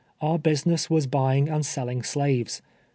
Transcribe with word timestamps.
Our 0.19 0.39
business 0.39 0.89
was 0.89 1.05
buying 1.05 1.47
and 1.47 1.63
selling 1.63 2.01
slaves. 2.01 2.63